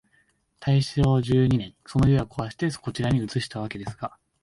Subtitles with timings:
[0.59, 4.17] 大正十二年、その家をこわして、こちらに移したわけですが、